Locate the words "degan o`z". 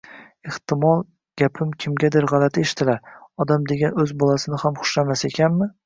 3.75-4.19